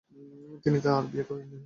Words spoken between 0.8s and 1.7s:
আর বিয়ে করেননি।